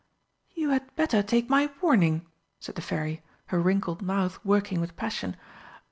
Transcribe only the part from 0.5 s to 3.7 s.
"You had better take my warning," said the Fairy, her